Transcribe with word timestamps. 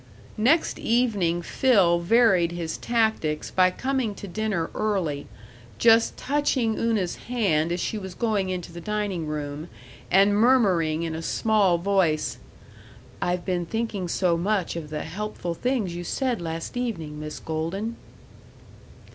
Next 0.39 0.79
evening 0.79 1.43
Phil 1.43 1.99
varied 1.99 2.53
his 2.53 2.75
tactics 2.75 3.51
by 3.51 3.69
coming 3.69 4.15
to 4.15 4.27
dinner 4.27 4.71
early, 4.73 5.27
just 5.77 6.17
touching 6.17 6.75
Una's 6.75 7.17
hand 7.27 7.71
as 7.71 7.79
she 7.79 7.99
was 7.99 8.15
going 8.15 8.49
into 8.49 8.71
the 8.73 8.81
dining 8.81 9.27
room, 9.27 9.67
and 10.09 10.33
murmuring 10.35 11.03
in 11.03 11.13
a 11.13 11.21
small 11.21 11.77
voice, 11.77 12.39
"I've 13.21 13.45
been 13.45 13.67
thinking 13.67 14.07
so 14.07 14.35
much 14.37 14.75
of 14.75 14.89
the 14.89 15.03
helpful 15.03 15.53
things 15.53 15.93
you 15.95 16.03
said 16.03 16.41
last 16.41 16.75
evening, 16.75 17.19
Miss 17.19 17.39
Golden." 17.39 17.95